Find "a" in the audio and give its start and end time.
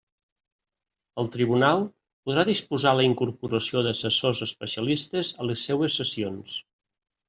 5.43-5.51